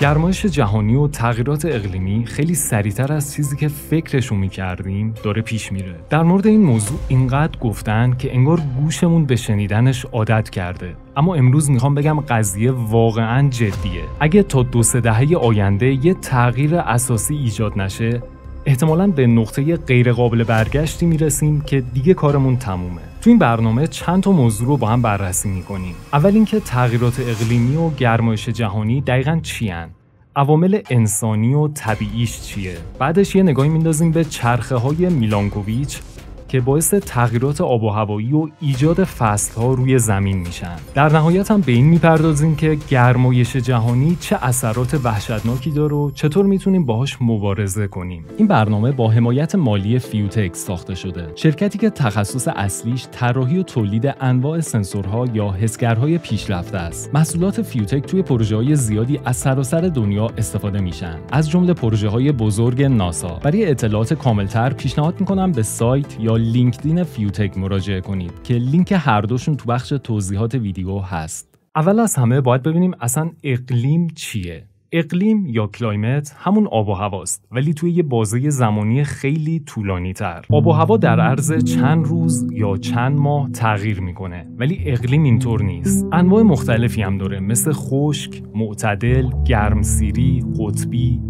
[0.00, 5.94] گرمایش جهانی و تغییرات اقلیمی خیلی سریعتر از چیزی که فکرشو می‌کردیم داره پیش میره.
[6.10, 10.94] در مورد این موضوع اینقدر گفتن که انگار گوشمون به شنیدنش عادت کرده.
[11.16, 14.02] اما امروز می‌خوام بگم قضیه واقعا جدیه.
[14.20, 18.22] اگه تا دو سه دهه آینده یه تغییر اساسی ایجاد نشه
[18.66, 23.09] احتمالا به نقطه غیرقابل برگشتی می‌رسیم که دیگه کارمون تمومه.
[23.20, 25.94] تو این برنامه چند تا موضوع رو با هم بررسی می‌کنیم.
[26.12, 29.72] اول اینکه تغییرات اقلیمی و گرمایش جهانی دقیقا چی
[30.36, 35.98] عوامل انسانی و طبیعیش چیه؟ بعدش یه نگاهی میندازیم به چرخه های میلانکوویچ
[36.50, 40.76] که باعث تغییرات آب و هوایی و ایجاد فصلها روی زمین میشن.
[40.94, 46.46] در نهایت هم به این می‌پردازیم که گرمایش جهانی چه اثرات وحشتناکی داره و چطور
[46.46, 48.24] می‌تونیم باهاش مبارزه کنیم.
[48.38, 51.32] این برنامه با حمایت مالی فیوتک ساخته شده.
[51.34, 57.14] شرکتی که تخصص اصلیش طراحی و تولید انواع سنسورها یا حسگرهای پیشرفته است.
[57.14, 61.18] محصولات فیوتک توی پروژه های زیادی از سراسر دنیا استفاده میشن.
[61.32, 63.38] از جمله پروژه های بزرگ ناسا.
[63.42, 69.20] برای اطلاعات کاملتر پیشنهاد می‌کنم به سایت یا لینکدین فیوتک مراجعه کنید که لینک هر
[69.20, 71.58] دوشون تو بخش توضیحات ویدیو هست.
[71.76, 77.46] اول از همه باید ببینیم اصلا اقلیم چیه؟ اقلیم یا کلایمت همون آب و هواست
[77.50, 82.46] ولی توی یه بازه زمانی خیلی طولانی تر آب و هوا در عرض چند روز
[82.52, 88.42] یا چند ماه تغییر می‌کنه ولی اقلیم اینطور نیست انواع مختلفی هم داره مثل خشک،
[88.54, 91.20] معتدل، گرمسیری، قطبی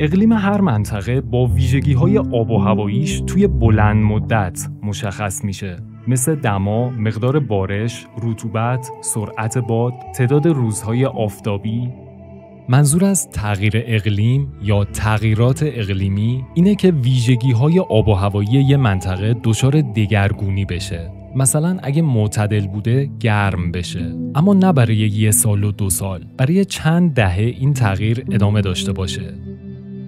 [0.00, 5.76] اقلیم هر منطقه با ویژگی های آب و هواییش توی بلند مدت مشخص میشه.
[6.08, 11.90] مثل دما، مقدار بارش، رطوبت، سرعت باد، تعداد روزهای آفتابی.
[12.68, 18.76] منظور از تغییر اقلیم یا تغییرات اقلیمی اینه که ویژگی های آب و هوایی یه
[18.76, 21.10] منطقه دچار دگرگونی بشه.
[21.36, 24.14] مثلا اگه معتدل بوده گرم بشه.
[24.34, 28.92] اما نه برای یه سال و دو سال برای چند دهه این تغییر ادامه داشته
[28.92, 29.53] باشه.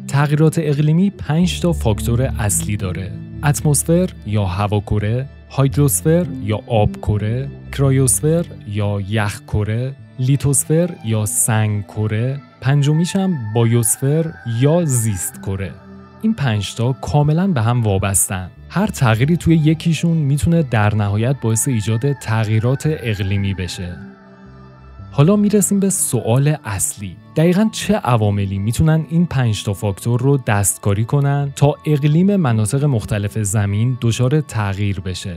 [0.09, 3.13] تغییرات اقلیمی 5 تا فاکتور اصلی داره.
[3.45, 13.37] اتمسفر یا هواکره، هایدروسفر یا آبکره، کرایوسفر یا یخکره، لیتوسفر یا سنگ کره، پنجمیش هم
[13.55, 15.71] بایوسفر یا زیست کره.
[16.23, 18.51] این پنج تا کاملا به هم وابستن.
[18.69, 23.97] هر تغییری توی یکیشون می‌تونه در نهایت باعث ایجاد تغییرات اقلیمی بشه.
[25.17, 27.17] حالا می‌رسیم به سوال اصلی.
[27.37, 33.39] دقیقا چه عواملی می‌تونن این پنج تا فاکتور رو دستکاری کنن تا اقلیم مناطق مختلف
[33.39, 35.37] زمین دچار تغییر بشه؟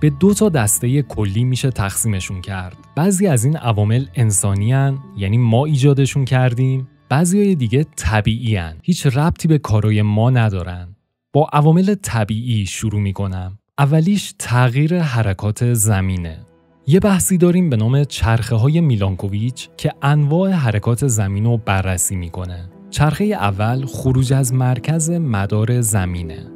[0.00, 2.76] به دو تا دسته کلی میشه تقسیمشون کرد.
[2.96, 6.88] بعضی از این عوامل انسانی هن، یعنی ما ایجادشون کردیم.
[7.08, 8.76] بعضی های دیگه طبیعی هن.
[8.82, 10.96] هیچ ربطی به کارای ما ندارن.
[11.32, 13.58] با عوامل طبیعی شروع می‌کنم.
[13.78, 16.38] اولیش تغییر حرکات زمینه.
[16.86, 22.70] یه بحثی داریم به نام چرخه های میلانکوویچ که انواع حرکات زمین رو بررسی می‌کنه.
[22.90, 26.46] چرخه اول خروج از مرکز مدار زمینه.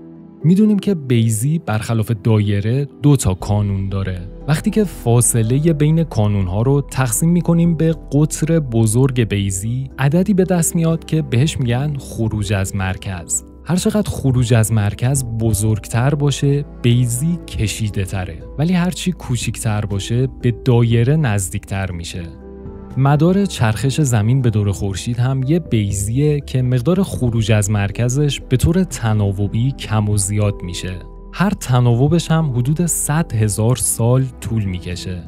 [0.45, 4.29] می‌دونیم که بیزی برخلاف دایره دو تا کانون داره.
[4.49, 10.45] وقتی که فاصله بین کانون ها رو تقسیم می‌کنیم به قطر بزرگ بیزی عددی به
[10.45, 13.45] دست میاد که بهش میگن خروج از مرکز.
[13.69, 20.55] هر چقدر خروج از مرکز بزرگتر باشه بیزی کشیده تره ولی هرچی کوچیکتر باشه به
[20.65, 22.23] دایره نزدیکتر میشه.
[22.97, 28.57] مدار چرخش زمین به دور خورشید هم یه بیزیه که مقدار خروج از مرکزش به
[28.57, 30.95] طور تناوبی کم و زیاد میشه.
[31.33, 35.23] هر تناوبش هم حدود 100 هزار سال طول می‌کشه.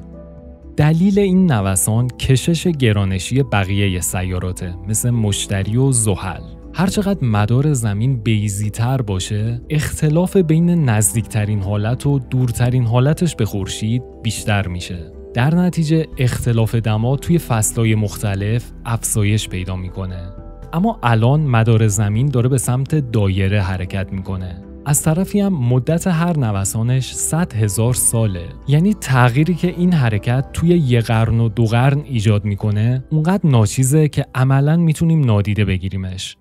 [0.76, 6.59] دلیل این نوسان کشش گرانشی بقیه سیاراته مثل مشتری و زحل.
[6.74, 14.68] هرچقدر مدار زمین بیزیتر باشه اختلاف بین نزدیکترین حالت و دورترین حالتش به خورشید بیشتر
[14.68, 15.12] میشه.
[15.34, 20.30] در نتیجه اختلاف دما توی فصلهای مختلف افزایش پیدا می‌کنه.
[20.72, 24.62] اما الان مدار زمین داره به سمت دایره حرکت می‌کنه.
[24.86, 28.44] از طرفی هم مدت هر نوسانش 100 هزار ساله.
[28.68, 34.08] یعنی تغییری که این حرکت توی یه قرن و دو قرن ایجاد می‌کنه اونقدر ناچیزه
[34.08, 36.36] که عملا می‌تونیم نادیده بگیریمش.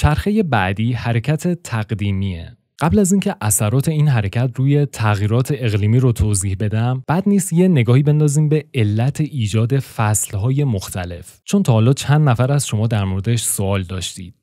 [0.00, 2.56] چرخه بعدی حرکت تقدیمیه.
[2.80, 7.68] قبل از اینکه اثرات این حرکت روی تغییرات اقلیمی رو توضیح بدم، بد نیست یه
[7.68, 11.40] نگاهی بندازیم به علت ایجاد فصلهای مختلف.
[11.44, 14.34] چون تا حالا چند نفر از شما در موردش سوال داشتید.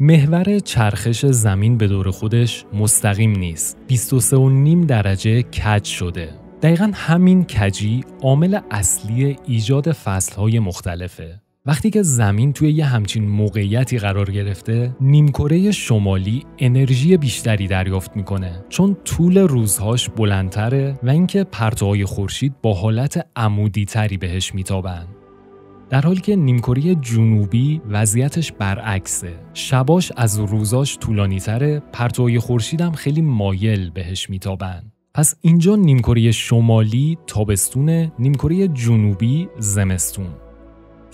[0.00, 3.78] محور چرخش زمین به دور خودش مستقیم نیست.
[3.88, 6.28] 23.5 درجه کج شده.
[6.62, 11.43] دقیقا همین کجی عامل اصلی ایجاد فصلهای مختلفه.
[11.66, 18.64] وقتی که زمین توی یه همچین موقعیتی قرار گرفته نیمکره شمالی انرژی بیشتری دریافت می‌کنه.
[18.68, 25.06] چون طول روزهاش بلندتره و اینکه پرتوهای خورشید با حالت عمودی تری بهش میتابن.
[25.90, 29.32] در حالی که نیمکره جنوبی وضعیتش برعکسه.
[29.54, 34.82] شباش از روزاش طولانی تره پرتوهای خورشید هم خیلی مایل بهش میتابن.
[35.14, 40.43] پس اینجا نیمکره شمالی تابستونه نیمکره جنوبی زمستون.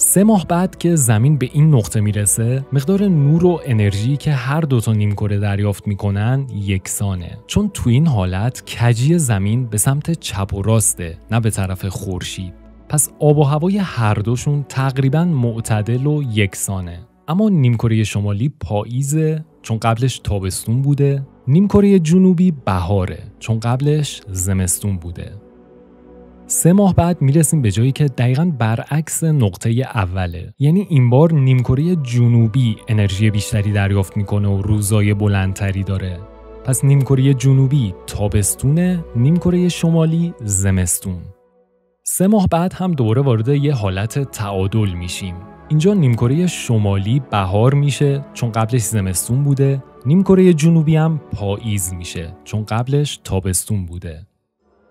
[0.02, 4.60] سه ماه بعد که زمین به این نقطه می‌رسه مقدار نور و انرژی که هر
[4.60, 7.38] دوتا نیمکره دریافت می‌کنن یکسانه.
[7.46, 12.54] چون تو این حالت کجی زمین به سمت چپ و راسته نه به طرف خورشید.
[12.88, 16.98] پس آب و هوای هر دوشون تقریبا معتدل و یکسانه.
[17.28, 21.26] اما نیمکره شمالی پاییزه چون قبلش تابستون بوده.
[21.48, 25.32] نیمکره جنوبی بهاره چون قبلش زمستون بوده.
[26.52, 30.54] سه ماه بعد می‌رسیم به جایی که دقیقا برعکس نقطه اوله.
[30.58, 36.18] یعنی این بار نیمکره جنوبی انرژی بیشتری دریافت می‌کنه و روزای بلندتری داره.
[36.64, 41.18] پس نیمکره جنوبی تابستونه نیمکره شمالی زمستون.
[42.02, 45.34] سه ماه بعد هم دوباره وارد یه حالت تعادل میشیم.
[45.68, 49.82] اینجا نیمکره شمالی بهار میشه چون قبلش زمستون بوده.
[50.06, 54.26] نیمکره جنوبی هم پاییز میشه چون قبلش تابستون بوده.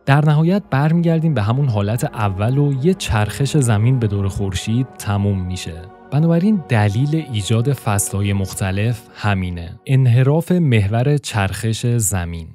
[0.10, 5.46] در نهایت برمیگردیم به همون حالت اول و یه چرخش زمین به دور خورشید تموم
[5.48, 5.82] میشه.
[6.12, 9.80] بنابراین دلیل ایجاد فصلهای مختلف همینه.
[9.86, 12.48] انحراف محور چرخش زمین.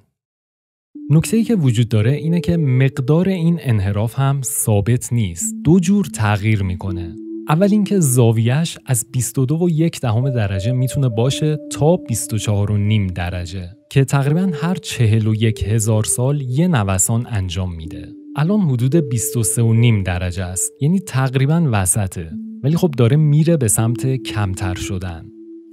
[1.11, 5.55] نکته ای که وجود داره اینه که مقدار این انحراف هم ثابت نیست.
[5.65, 7.15] دو جور تغییر می‌کنه.
[7.49, 13.07] اول اینکه زاویهش از 22 و یک دهم درجه می‌تونه باشه تا 24 و نیم
[13.07, 18.09] درجه که تقریبا هر 41 هزار سال یه نوسان انجام میده.
[18.37, 22.31] الان حدود 23 و نیم درجه است یعنی تقریبا وسطه
[22.63, 25.25] ولی خب داره میره به سمت کمتر شدن.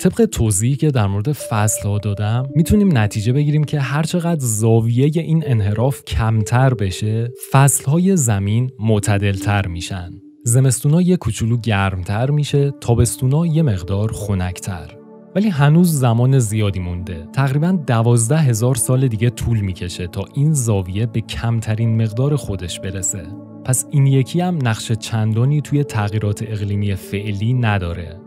[0.01, 5.43] طبق توضیحی که در مورد فصل ها دادم می‌تونیم نتیجه بگیریم که هرچقدر زاویه این
[5.45, 10.11] انحراف کمتر بشه فصل های زمین معتدلتر میشن
[10.43, 15.00] زمستونا یه کوچولو گرمتر میشه تابستونا یه مقدار خنکتر
[15.35, 17.27] ولی هنوز زمان زیادی مونده.
[17.33, 23.23] تقریبا دوازده هزار سال دیگه طول می‌کشه تا این زاویه به کمترین مقدار خودش برسه.
[23.65, 28.21] پس این یکی هم نقش چندانی توی تغییرات اقلیمی فعلی نداره.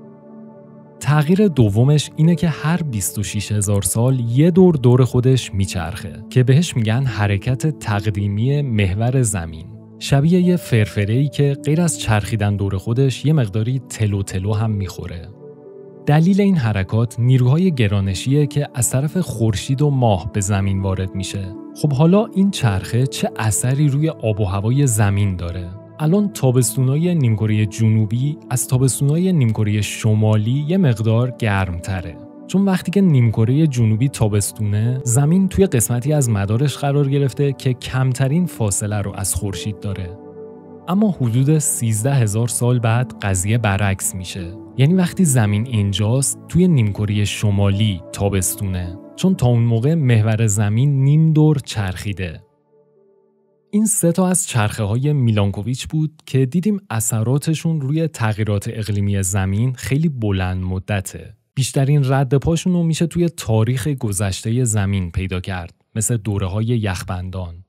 [1.01, 6.77] تغییر دومش اینه که هر 26 هزار سال یه دور دور خودش میچرخه که بهش
[6.77, 9.67] میگن حرکت تقدیمی محور زمین.
[9.99, 14.71] شبیه یه فرفره ای که غیر از چرخیدن دور خودش یه مقداری تلو تلو هم
[14.71, 15.44] می‌خوره.
[16.07, 21.55] دلیل این حرکات نیروهای گرانشیه که از طرف خورشید و ماه به زمین وارد میشه.
[21.83, 27.67] خب حالا این چرخه چه اثری روی آب و هوای زمین داره؟ الان تابستونای نیمکره
[27.67, 32.17] جنوبی از تابستونای نیمکره شمالی یه مقدار گرمتره.
[32.47, 38.47] چون وقتی که نیمکره جنوبی تابستونه زمین توی قسمتی از مدارش قرار گرفته که کمترین
[38.47, 40.19] فاصله رو از خورشید داره
[40.89, 47.25] اما حدود 13 هزار سال بعد قضیه برعکس میشه یعنی وقتی زمین اینجاست توی نیمکره
[47.25, 48.99] شمالی تابستونه.
[49.17, 52.43] چون تا اون موقع محور زمین نیم دور چرخیده.
[53.71, 59.73] این سه تا از چرخه های میلانکوویچ بود که دیدیم اثراتشون روی تغییرات اقلیمی زمین
[59.73, 61.35] خیلی بلند مدته.
[61.55, 67.64] بیشترین رد پاشون رو میشه توی تاریخ گذشته زمین پیدا کرد مثل دوره های یخبندان.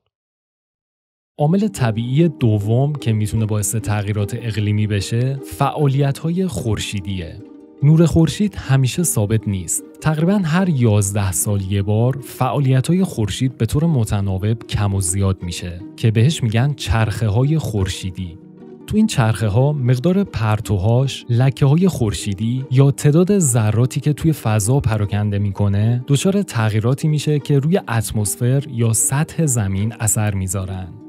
[1.38, 7.36] عامل طبیعی دوم که می‌تونه باعث تغییرات اقلیمی بشه فعالیت های خورشیدیه.
[7.82, 9.84] نور خورشید همیشه ثابت نیست.
[10.00, 15.80] تقریبا هر 11 سال یه بار فعالیت خورشید به طور متناوب کم و زیاد میشه
[15.96, 18.38] که بهش میگن چرخه های خورشیدی.
[18.86, 24.80] تو این چرخه ها مقدار پرتوهاش، لکه های خورشیدی یا تعداد ذراتی که توی فضا
[24.80, 31.05] پراکنده می‌کنه دچار تغییراتی میشه که روی اتمسفر یا سطح زمین اثر می‌ذارن.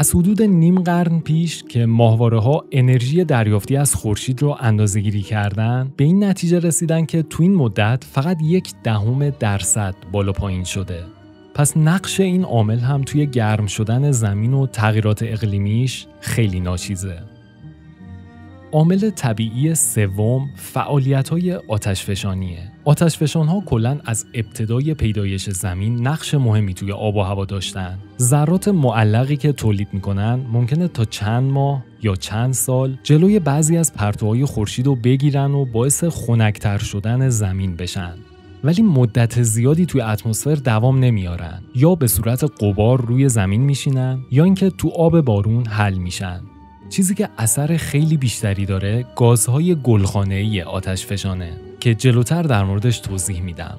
[0.00, 5.22] از حدود نیم قرن پیش که ماهواره ها انرژی دریافتی از خورشید رو اندازه گیری
[5.22, 10.64] کردن به این نتیجه رسیدن که تو این مدت فقط یک دهم درصد بالا پایین
[10.64, 11.04] شده
[11.54, 17.22] پس نقش این عامل هم توی گرم شدن زمین و تغییرات اقلیمیش خیلی ناچیزه.
[18.72, 22.72] عامل طبیعی سوم فعالیت های آتشفشانیه.
[22.84, 27.98] آتشفشان ها کلا از ابتدای پیدایش زمین نقش مهمی توی آب و هوا داشتن.
[28.18, 33.94] ذرات معلقی که تولید می‌کنن ممکنه تا چند ماه یا چند سال جلوی بعضی از
[33.94, 38.14] پرتوهای خورشید رو بگیرن و باعث خنکتر شدن زمین بشن.
[38.64, 44.44] ولی مدت زیادی توی اتمسفر دوام نمیارن یا به صورت قبار روی زمین میشینن یا
[44.44, 46.40] اینکه تو آب بارون حل میشن
[46.90, 53.42] چیزی که اثر خیلی بیشتری داره گازهای گلخانه‌ای آتش فشانه که جلوتر در موردش توضیح
[53.42, 53.78] میدم.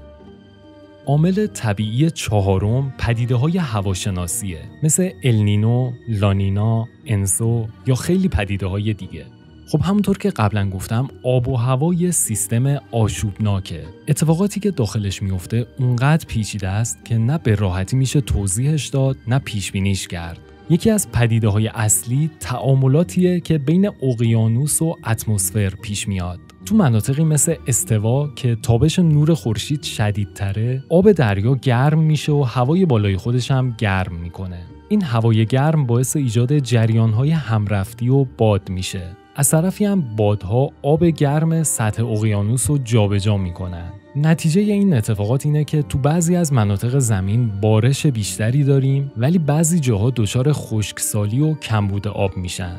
[1.06, 9.26] عامل طبیعی چهارم پدیده های هواشناسیه مثل النینو، لانینا، انسو یا خیلی پدیده های دیگه.
[9.72, 13.84] خب همونطور که قبلا گفتم آب و هوا یه سیستم آشوبناکه.
[14.08, 19.40] اتفاقاتی که داخلش میفته اونقدر پیچیده است که نه به راحتی میشه توضیحش داد نه
[19.40, 20.40] پیش بینیش کرد.
[20.72, 26.40] یکی از پدیده های اصلی تعاملاتیه که بین اقیانوس و اتمسفر پیش میاد.
[26.66, 32.86] تو مناطقی مثل استوا که تابش نور خورشید شدیدتره آب دریا گرم میشه و هوای
[32.86, 34.60] بالای خودش هم گرم می‌کنه.
[34.90, 39.19] این هوای گرم باعث ایجاد جریانهای همرفتی و باد میشه.
[39.40, 43.92] از طرفی هم بادها آب گرم سطح اقیانوس رو جابجا می‌کنن.
[44.16, 49.80] نتیجه این اتفاقات اینه که تو بعضی از مناطق زمین بارش بیشتری داریم ولی بعضی
[49.80, 52.78] جاها دچار خشکسالی و کمبود آب میشن.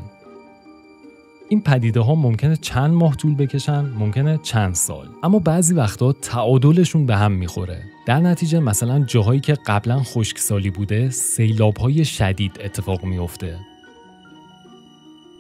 [1.49, 5.07] این پدیده ها ممکنه چند ماه طول بکشن ممکنه چند سال.
[5.23, 7.83] اما بعضی وقتا تعادلشون به هم می‌خوره.
[8.07, 13.70] در نتیجه مثلا جاهایی که قبلا خشکسالی بوده سیلاب های شدید اتفاق میافته.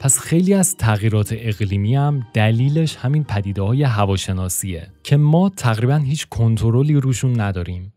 [0.00, 6.28] پس خیلی از تغییرات اقلیمی هم دلیلش همین پدیده های هواشناسیه که ما تقریبا هیچ
[6.28, 7.92] کنترلی روشون نداریم.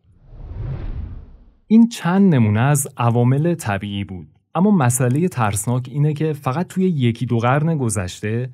[1.68, 4.28] این چند نمونه از عوامل طبیعی بود.
[4.56, 8.50] اما مسئله ترسناک اینه که فقط توی یکی دو قرن گذشته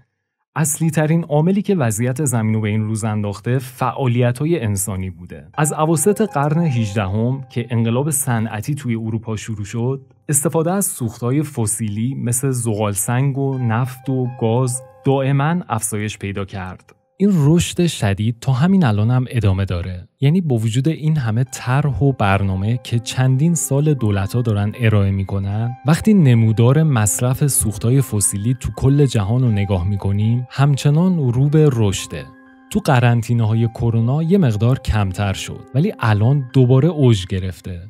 [0.60, 5.48] اصلی ترین عاملی که وضعیت زمین رو به این روز انداخته فعالیت های انسانی بوده.
[5.54, 11.44] از عواسط قرن 18 هم که انقلاب صنعتی توی اروپا شروع شد، استفاده از سوختهای
[11.44, 16.99] فسیلی مثل زغال سنگ و نفت و گاز دائما افزایش پیدا کرد.
[17.22, 20.08] این رشد شدید تا همین الان هم ادامه داره.
[20.20, 25.12] یعنی با وجود این همه طرح و برنامه که چندین سال دولت ها دارن ارائه
[25.12, 31.70] می‌کنن وقتی نمودار مصرف سوختهای فسیلی تو کل جهان رو نگاه می‌کنیم همچنان رو به
[31.74, 32.26] رشده.
[32.72, 37.82] تو قرنطینه های کرونا یه مقدار کمتر شد ولی الان دوباره اوج گرفته.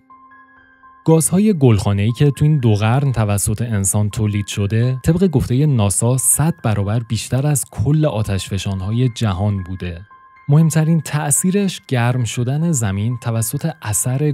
[1.09, 1.55] گازهای
[1.97, 6.99] ای که تو این دو قرن توسط انسان تولید شده طبق گفته ناسا 100 برابر
[6.99, 10.01] بیشتر از کل آتشفشانهای جهان بوده
[10.49, 14.33] مهمترین تأثیرش گرم شدن زمین توسط اثر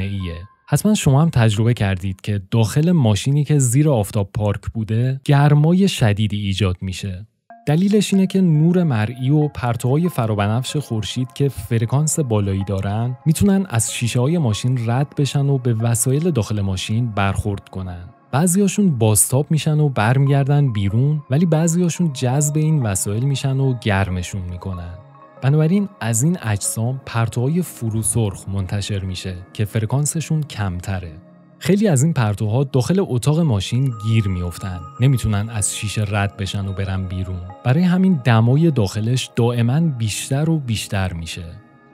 [0.00, 0.48] ایه.
[0.66, 6.40] حتما شما هم تجربه کردید که داخل ماشینی که زیر آفتاب پارک بوده گرمای شدیدی
[6.40, 7.26] ایجاد میشه
[7.66, 13.92] دلیلش اینه که نور مرئی و پرتوهای فرابنفش خورشید که فرکانس بالایی دارن می‌تونن از
[13.92, 18.04] شیشه های ماشین رد بشن و به وسایل داخل ماشین برخورد کنن.
[18.32, 24.94] بعضیاشون باستاب میشن و برمیگردن بیرون ولی بعضیاشون جذب این وسایل میشن و گرمشون می‌کنن.
[25.42, 31.12] بنابراین از این اجسام پرتوهای فروسرخ منتشر میشه که فرکانسشون کمتره.
[31.58, 36.72] خیلی از این پرتوها داخل اتاق ماشین گیر میافتند نمی‌تونن از شیشه رد بشن و
[36.72, 37.40] برن بیرون.
[37.64, 41.44] برای همین دمای داخلش دائما بیشتر و بیشتر میشه.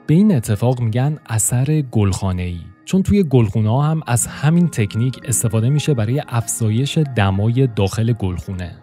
[0.07, 5.19] به این اتفاق میگن اثر گلخانه ای چون توی گلخونه ها هم از همین تکنیک
[5.23, 8.82] استفاده میشه برای افزایش دمای داخل گلخونه.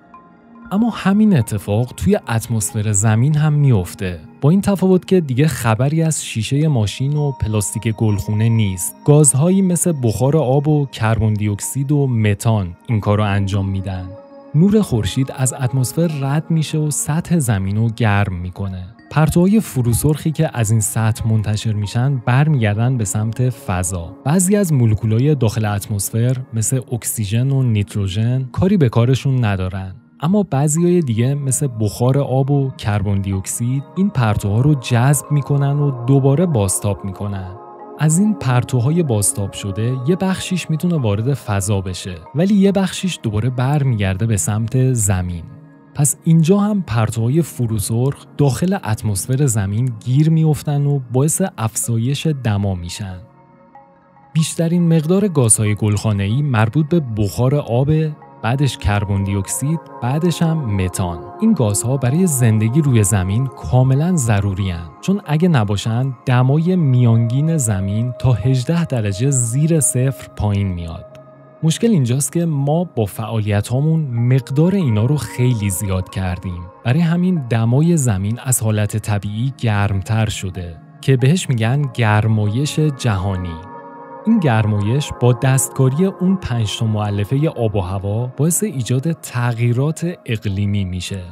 [0.73, 4.21] اما همین اتفاق توی اتمسفر زمین هم میافته.
[4.41, 8.97] با این تفاوت که دیگه خبری از شیشه ماشین و پلاستیک گلخونه نیست.
[9.05, 14.09] گازهایی مثل بخار آب و کربن دی اکسید و متان این کار رو انجام میدن.
[14.55, 18.85] نور خورشید از اتمسفر رد میشه و سطح زمین رو گرم می‌کنه.
[19.11, 24.17] پرتوهای فروسرخی که از این سطح منتشر میشن برمیگردن به سمت فضا.
[24.25, 29.95] بعضی از مولکولهای داخل اتمسفر مثل اکسیژن و نیتروژن کاری به کارشون ندارن.
[30.23, 35.27] اما بعضی های دیگه مثل بخار آب و کربن دی اکسید این پرتوها رو جذب
[35.31, 37.57] می‌کنن و دوباره باستاب می‌کنن.
[37.99, 43.50] از این پرتوهای باستاب شده یه بخشیش می‌تونه وارد فضا بشه ولی یه بخشیش دوباره
[43.50, 45.45] برمیگرده به سمت زمین.
[45.95, 53.19] پس اینجا هم پرتوهای فروسرخ داخل اتمسفر زمین گیر میافتن و باعث افزایش دما میشن.
[54.33, 57.91] بیشترین مقدار گازهای گلخانه‌ای مربوط به بخار آب
[58.42, 61.18] بعدش کربن دی اکسید بعدش هم متان.
[61.40, 64.90] این گازها برای زندگی روی زمین کاملا ضروری هن.
[65.00, 71.06] چون اگه نباشن دمای میانگین زمین تا 18 درجه زیر صفر پایین میاد.
[71.62, 76.62] مشکل اینجاست که ما با فعالیت هامون مقدار اینا رو خیلی زیاد کردیم.
[76.85, 83.70] برای همین دمای زمین از حالت طبیعی گرمتر شده که بهش میگن گرمایش جهانی.
[84.27, 90.85] این گرمایش با دستکاری اون پنج تا معلفه آب و هوا باعث ایجاد تغییرات اقلیمی
[90.85, 91.23] میشه.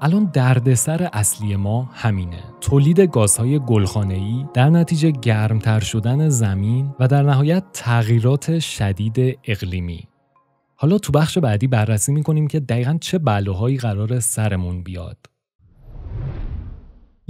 [0.00, 2.42] الان دردسر اصلی ما همینه.
[2.60, 10.08] تولید گازهای گلخانه‌ای در نتیجه گرمتر شدن زمین و در نهایت تغییرات شدید اقلیمی.
[10.76, 15.16] حالا تو بخش بعدی بررسی می‌کنیم که دقیقا چه بلاهایی قرار سرمون بیاد.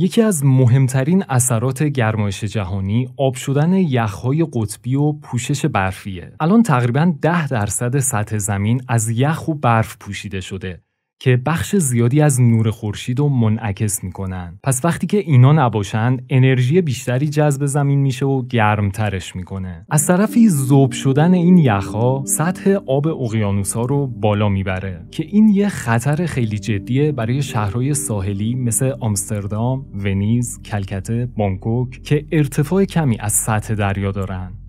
[0.01, 6.33] یکی از مهمترین اثرات گرمایش جهانی آب شدن یخهای قطبی و پوشش برفیه.
[6.41, 10.83] الان تقریبا 10 درصد سطح زمین از یخ و برف پوشیده شده
[11.23, 14.59] که بخش زیادی از نور خورشید رو منعکس می‌کنن.
[14.63, 19.87] پس وقتی که اینا نباشن انرژی بیشتری جذب زمین میشه و گرمترش می‌کنه.
[19.91, 25.69] از طرفی ذوب شدن این یخها سطح آب اقیانوسها رو بالا می‌بره که این یه
[25.69, 33.33] خطر خیلی جدیه برای شهرهای ساحلی مثل آمستردام، ونیز، کلکته، بانکوک که ارتفاع کمی از
[33.33, 34.60] سطح دریا دارن.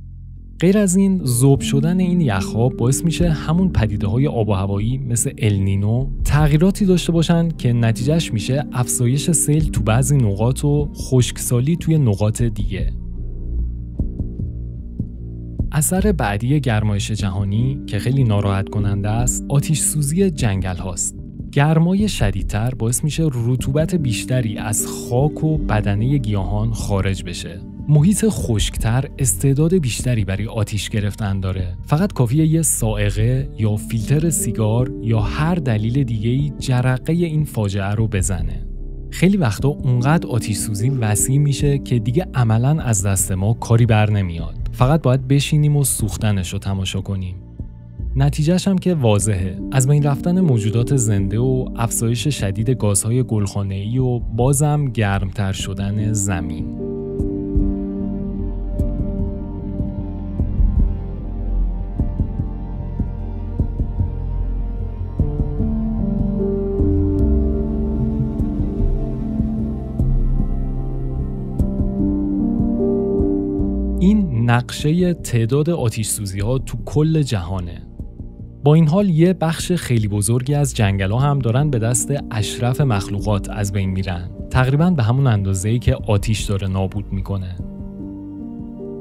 [0.61, 4.97] غیر از این ذوب شدن این یخها باعث میشه همون پدیده های آب و هوایی
[4.97, 11.75] مثل النینو تغییراتی داشته باشن که نتیجهش میشه افزایش سیل تو بعضی نقاط و خشکسالی
[11.75, 12.93] توی نقاط دیگه.
[15.71, 21.15] اثر بعدی گرمایش جهانی که خیلی ناراحت کننده است آتیش سوزی جنگل هاست.
[21.51, 27.70] گرمای شدیدتر باعث میشه رطوبت بیشتری از خاک و بدنه گیاهان خارج بشه.
[27.89, 31.77] محیط خشکتر استعداد بیشتری برای آتیش گرفتن داره.
[31.85, 38.07] فقط کافیه یه سائقه یا فیلتر سیگار یا هر دلیل دیگه‌ای جرقه این فاجعه رو
[38.07, 38.67] بزنه.
[39.09, 44.09] خیلی وقتا اونقدر آتیش سوزی وسیع میشه که دیگه عملا از دست ما کاری بر
[44.09, 44.55] نمیاد.
[44.71, 47.35] فقط باید بشینیم و سوختنش رو تماشا کنیم.
[48.15, 49.59] نتیجهش هم که واضحه.
[49.71, 56.90] از بین رفتن موجودات زنده و افزایش شدید گازهای گلخانه‌ای و بازم گرمتر شدن زمین.
[74.51, 77.81] نقشه تعداد آتیش سوزی ها تو کل جهانه.
[78.63, 82.81] با این حال یه بخش خیلی بزرگی از جنگل ها هم دارن به دست اشرف
[82.81, 84.29] مخلوقات از بین میرن.
[84.49, 87.55] تقریبا به همون اندازه ای که آتیش داره نابود می‌کنه.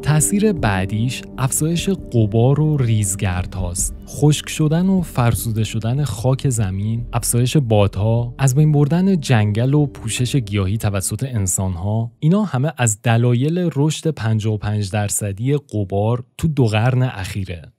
[0.02, 3.94] تاثیر بعدیش افزایش قبار و ریزگرد هاست.
[4.06, 10.36] خشک شدن و فرسوده شدن خاک زمین، افزایش بادها، از بین بردن جنگل و پوشش
[10.36, 17.72] گیاهی توسط انسانها، اینا همه از دلایل رشد 55 درصدی قبار تو دو قرن اخیره.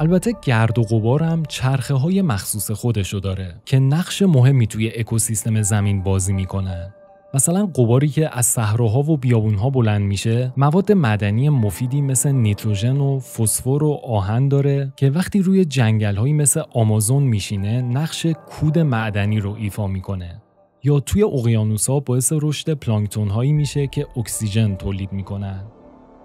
[0.00, 5.62] البته گرد و غبار هم چرخه های مخصوص خودشو داره که نقش مهمی توی اکوسیستم
[5.62, 6.94] زمین بازی می‌کنن.
[7.38, 13.18] مثلا قباری که از صحراها و بیابونها بلند میشه مواد مدنی مفیدی مثل نیتروژن و
[13.18, 19.54] فسفر و آهن داره که وقتی روی جنگلهایی مثل آمازون میشینه نقش کود معدنی رو
[19.58, 20.42] ایفا می‌کنه.
[20.84, 25.64] یا توی اقیانوسها باعث رشد پلانکتون هایی میشه که اکسیژن تولید می‌کنن.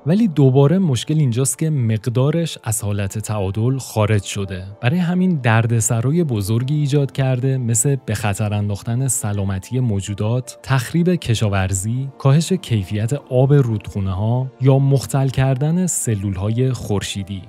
[0.06, 4.66] ولی دوباره مشکل اینجاست که مقدارش از حالت تعادل خارج شده.
[4.82, 12.54] برای همین دردسرای بزرگی ایجاد کرده مثل به خطر انداختن سلامتی موجودات تخریب کشاورزی کاهش
[12.54, 17.42] کیفیت آب رودخونه ها یا مختل کردن سلول های خورشیدی.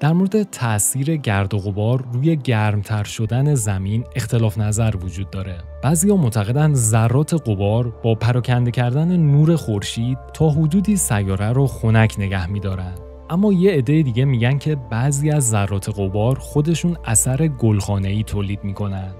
[0.00, 5.58] در مورد تاثیر گرد و غبار روی گرمتر شدن زمین اختلاف نظر وجود داره.
[5.82, 12.46] بعضیا معتقدند ذرات غبار با پراکنده کردن نور خورشید تا حدودی سیاره رو خنک نگه
[12.46, 12.94] میدارن.
[13.30, 19.14] اما یه عده دیگه میگن که بعضی از ذرات غبار خودشون اثر گلخانه‌ای تولید می‌کنن.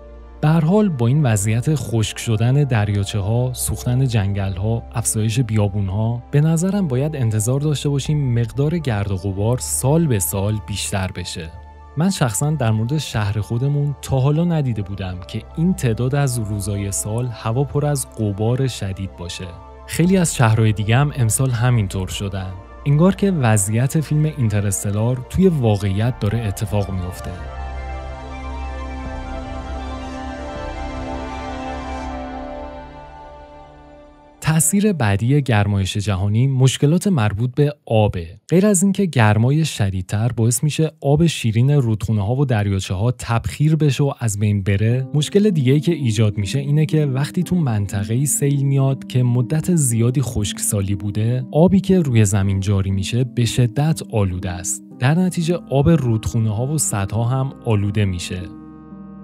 [0.46, 6.22] به حال با این وضعیت خشک شدن دریاچه ها، سوختن جنگل ها، افزایش بیابون ها
[6.30, 11.50] به نظرم باید انتظار داشته باشیم مقدار گرد و غبار سال به سال بیشتر بشه.
[11.96, 16.92] من شخصا در مورد شهر خودمون تا حالا ندیده بودم که این تعداد از روزای
[16.92, 19.46] سال هوا پر از غبار شدید باشه.
[19.86, 22.52] خیلی از شهرهای دیگه هم امسال همینطور شدن.
[22.86, 27.55] انگار که وضعیت فیلم اینترستلار توی واقعیت داره اتفاق میافته.
[34.56, 38.26] تأثیر بعدی گرمایش جهانی مشکلات مربوط به آبه.
[38.48, 43.76] غیر از اینکه گرمای شدیدتر باعث میشه آب شیرین رودخونه ها و دریاچه ها تبخیر
[43.76, 47.56] بشه و از بین بره، مشکل دیگه ای که ایجاد میشه اینه که وقتی تو
[47.56, 53.44] منطقه سیل میاد که مدت زیادی خشکسالی بوده، آبی که روی زمین جاری میشه به
[53.44, 54.82] شدت آلوده است.
[54.98, 58.42] در نتیجه آب رودخونه ها و سدها هم آلوده میشه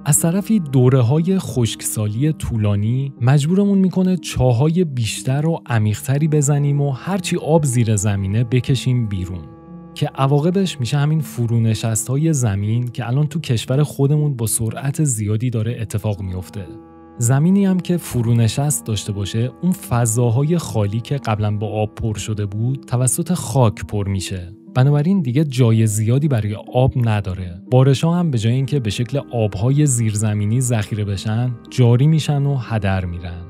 [0.05, 7.37] از طرفی دوره های خشکسالی طولانی مجبورمون می‌کنه چاهای بیشتر و عمیقتری بزنیم و هرچی
[7.37, 9.45] آب زیر زمینه بکشیم بیرون
[9.95, 15.51] که عواقبش میشه همین فرونشست های زمین که الان تو کشور خودمون با سرعت زیادی
[15.51, 16.67] داره اتفاق میفته
[17.19, 22.47] زمینی هم که فرونشست داشته باشه اون فضاهای خالی که قبلا با آب پر شده
[22.47, 24.62] بود توسط خاک پر میشه.
[24.75, 27.63] بنابراین دیگه جای زیادی برای آب نداره.
[27.71, 32.57] بارش ها هم به جای اینکه به شکل آبهای زیرزمینی ذخیره بشن، جاری میشن و
[32.57, 33.43] هدر میرن.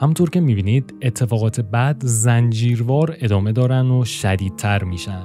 [0.00, 5.24] همطور که می‌بینید اتفاقات بعد زنجیروار ادامه دارن و شدیدتر میشن.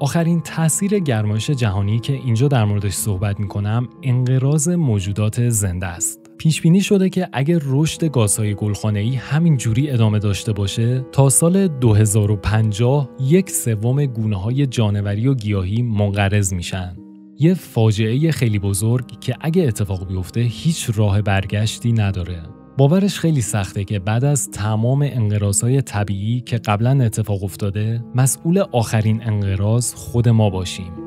[0.00, 6.21] آخرین تاثیر گرمایش جهانی که اینجا در موردش صحبت می‌کنم انقراض موجودات زنده است.
[6.38, 11.68] پیش بینی شده که اگر رشد گازهای گلخانه‌ای همین جوری ادامه داشته باشه تا سال
[11.68, 16.96] 2050 یک سوم گونه های جانوری و گیاهی منقرض میشن.
[17.38, 22.42] یه فاجعه خیلی بزرگ که اگه اتفاق بیفته هیچ راه برگشتی نداره.
[22.78, 29.22] باورش خیلی سخته که بعد از تمام انقراضهای طبیعی که قبلا اتفاق افتاده مسئول آخرین
[29.22, 31.01] انقراض خود ما باشیم.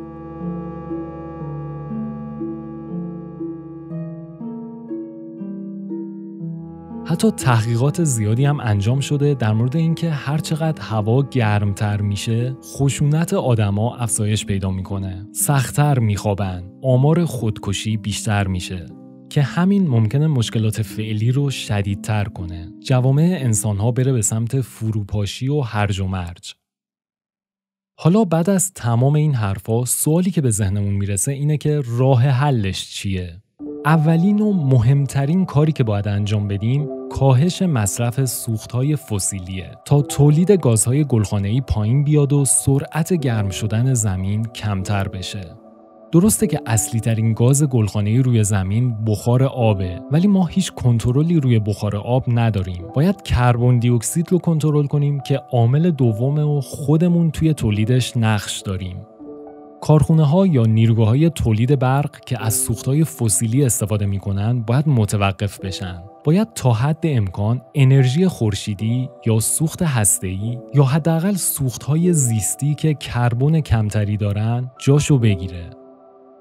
[7.15, 13.33] حتی تحقیقات زیادی هم انجام شده در مورد اینکه هر چقدر هوا گرمتر میشه خشونت
[13.33, 18.85] آدما افزایش پیدا می‌کنه سختتر میخوابن آمار خودکشی بیشتر میشه
[19.29, 22.73] که همین ممکنه مشکلات فعلی رو شدیدتر کنه.
[22.85, 26.53] جوامع انسانها بره به سمت فروپاشی و هرج و مرج.
[27.99, 32.89] حالا بعد از تمام این حرفا سوالی که به ذهنمون می‌رسه اینه که راه حلش
[32.89, 33.41] چیه؟
[33.85, 39.71] اولین و مهمترین کاری که باید انجام بدیم کاهش مصرف سوختهای فسیلیه.
[39.85, 45.41] تا تولید گازهای گلخانه‌ای پایین بیاد و سرعت گرم شدن زمین کمتر بشه.
[46.11, 51.59] درسته که اصلی ترین گاز گلخانه‌ای روی زمین بخار آبه ولی ما هیچ کنترلی روی
[51.59, 52.85] بخار آب نداریم.
[52.93, 58.61] باید کربن دی اکسید رو کنترل کنیم که عامل دومه و خودمون توی تولیدش نقش
[58.61, 58.97] داریم.
[59.85, 64.87] کارخونه ها یا نیروگاه های تولید برق که از سوخت های فسیلی استفاده می‌کنن باید
[64.87, 66.03] متوقف بشن.
[66.23, 72.93] باید تا حد امکان انرژی خورشیدی یا سوخت هسته‌ای یا حداقل سوخت های زیستی که
[72.93, 75.69] کربن کمتری دارن جاشو بگیره.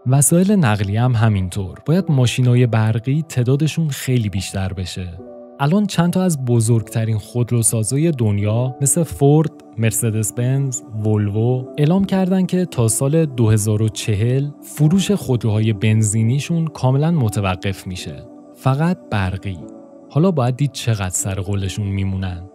[0.07, 1.79] وسایل نقلیه هم همینطور.
[1.87, 5.34] باید ماشینای برقی تعدادشون خیلی بیشتر بشه.
[5.61, 12.65] الان چند تا از بزرگترین خودروسازای دنیا مثل فورد، مرسدس بنز، ولوو اعلام کردن که
[12.65, 18.25] تا سال 2040 فروش خودروهای بنزینیشون کاملا متوقف میشه.
[18.55, 19.59] فقط برقی.
[20.11, 22.49] حالا باید دید چقدر سر قولشون میمونن.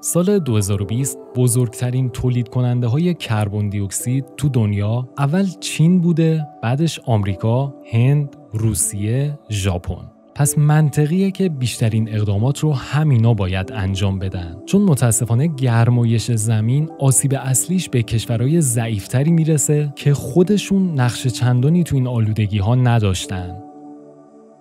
[0.00, 7.00] سال 2020 بزرگترین تولید کننده های کربن دی اکسید تو دنیا اول چین بوده بعدش
[7.06, 10.15] آمریکا، هند، روسیه، ژاپن.
[10.36, 17.34] پس منطقیه که بیشترین اقدامات رو همینا باید انجام بدن چون متاسفانه گرمایش زمین آسیب
[17.34, 23.62] اصلیش به کشورهای ضعیفتری می‌رسه که خودشون نقش چندانی تو این آلودگی ها نداشتن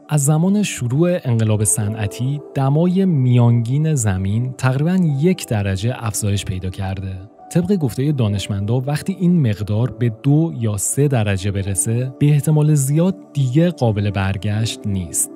[0.09, 7.13] از زمان شروع انقلاب صنعتی دمای میانگین زمین تقریبا یک درجه افزایش پیدا کرده.
[7.51, 13.15] طبق گفته دانشمندا وقتی این مقدار به دو یا سه درجه برسه به احتمال زیاد
[13.33, 15.34] دیگه قابل برگشت نیست.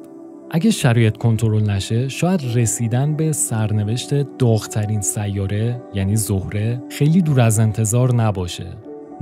[0.51, 7.59] اگه شرایط کنترل نشه شاید رسیدن به سرنوشت داغترین سیاره یعنی زهره خیلی دور از
[7.59, 8.67] انتظار نباشه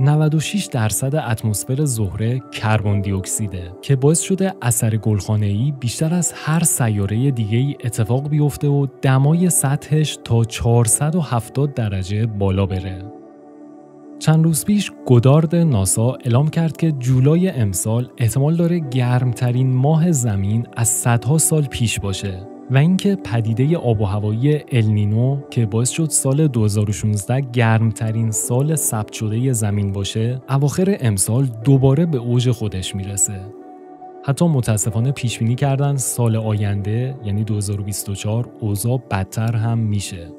[0.00, 6.64] 96 درصد اتمسفر زهره کربن دی اکسیده که باعث شده اثر گلخانه‌ای بیشتر از هر
[6.64, 13.17] سیاره دیگه ای اتفاق بیفته و دمای سطحش تا 470 درجه بالا بره.
[14.18, 20.66] چند روز پیش گدارد ناسا اعلام کرد که جولای امسال احتمال داره گرمترین ماه زمین
[20.76, 26.10] از صدها سال پیش باشه و اینکه پدیده آب و هوایی النینو که باعث شد
[26.10, 33.40] سال 2016 گرمترین سال ثبت شده زمین باشه اواخر امسال دوباره به اوج خودش می‌رسه.
[34.24, 40.37] حتی متاسفانه پیش بینی کردن سال آینده یعنی 2024 اوضاع بدتر هم میشه.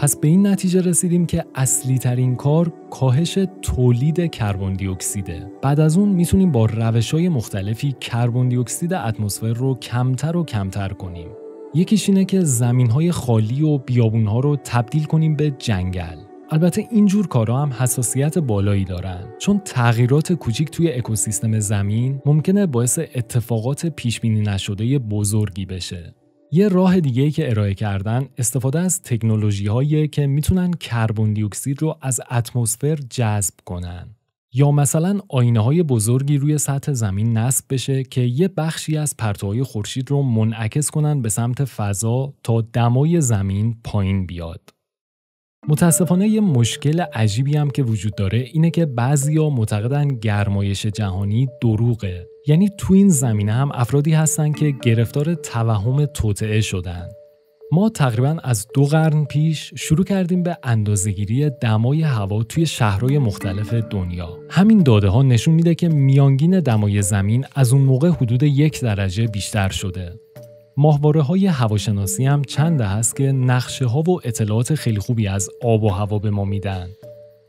[0.00, 5.46] پس به این نتیجه رسیدیم که اصلی ترین کار کاهش تولید کربن دی اکسیده.
[5.62, 10.44] بعد از اون می‌تونیم با روش های مختلفی کربن دی اکسید اتمسفر رو کمتر و
[10.44, 11.28] کمتر کنیم.
[11.74, 16.16] یکیش اینه که زمین های خالی و بیابون ها رو تبدیل کنیم به جنگل.
[16.50, 22.98] البته اینجور کارها هم حساسیت بالایی دارن چون تغییرات کوچیک توی اکوسیستم زمین ممکنه باعث
[22.98, 26.14] اتفاقات پیش بینی نشده بزرگی بشه
[26.52, 31.82] یه راه دیگه که ارائه کردن استفاده از تکنولوژی هایی که می‌تونن کربن دی اکسید
[31.82, 34.08] رو از اتمسفر جذب کنن.
[34.52, 39.62] یا مثلا آینه های بزرگی روی سطح زمین نصب بشه که یه بخشی از پرتوهای
[39.62, 44.60] خورشید رو منعکس کنن به سمت فضا تا دمای زمین پایین بیاد.
[45.68, 52.28] متاسفانه یه مشکل عجیبی هم که وجود داره اینه که بعضیا معتقدن گرمایش جهانی دروغه
[52.46, 57.08] یعنی تو این زمینه هم افرادی هستن که گرفتار توهم توطعه شدن
[57.72, 63.74] ما تقریبا از دو قرن پیش شروع کردیم به اندازهگیری دمای هوا توی شهرهای مختلف
[63.74, 64.38] دنیا.
[64.50, 69.26] همین داده ها نشون میده که میانگین دمای زمین از اون موقع حدود یک درجه
[69.26, 70.20] بیشتر شده.
[70.76, 75.82] ماهواره های هواشناسی هم چند هست که نقشه ها و اطلاعات خیلی خوبی از آب
[75.82, 76.88] و هوا به ما میدن.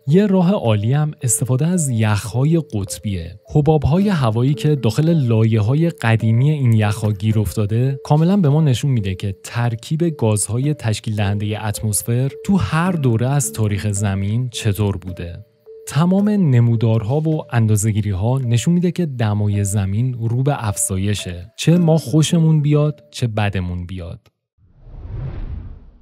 [0.08, 3.40] یه راه عالی هم استفاده از یخهای قطبیه.
[3.84, 8.92] های هوایی که داخل لایه های قدیمی این یخها گیر افتاده کاملا به ما نشون
[8.92, 15.51] میده که ترکیب گازهای تشکیل دهنده اتمسفر تو هر دوره از تاریخ زمین چطور بوده.
[15.92, 21.54] تمام نمودارها و اندازگیری ها نشون میده که دمای زمین رو به افزایشه.
[21.58, 24.28] چه ما خوشمون بیاد چه بدمون بیاد.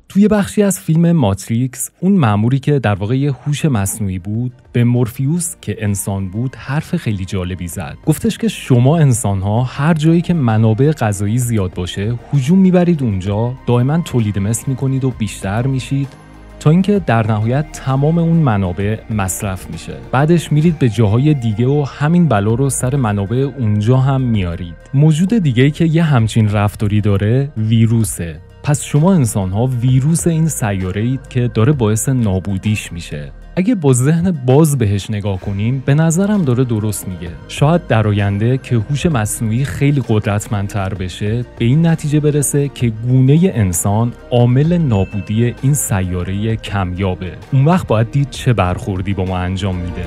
[0.10, 5.56] توی بخشی از فیلم ماتریکس اون معموری که در واقع هوش مصنوعی بود به مورفیوس
[5.62, 7.98] که انسان بود حرف خیلی جالبی زد.
[8.06, 13.54] گفتش که شما انسان ها هر جایی که منابع غذایی زیاد باشه هجوم می‌برید اونجا
[13.68, 16.29] دائما تولید مثل می‌کنید و بیشتر میشید.
[16.60, 19.94] تا اینکه در نهایت تمام اون منابع مصرف میشه.
[20.12, 24.76] بعدش میرید به جاهای دیگه و همین بلا رو سر منابع اونجا هم میارید.
[24.94, 28.40] موجود دیگه که یه همچین رفتاری داره ویروسه.
[28.64, 33.32] پس شما انسان ها ویروس این سیاره اید که داره باعث نابودیش میشه.
[33.60, 37.30] اگه با ذهن باز بهش نگاه کنیم به نظرم داره درست میگه.
[37.48, 43.52] شاید در آینده که هوش مصنوعی خیلی قدرتمندتر بشه به این نتیجه برسه که گونه
[43.54, 47.32] انسان عامل نابودی این سیاره کمیابه.
[47.54, 50.04] اون وقت باید دید چه برخوردی با ما انجام میده.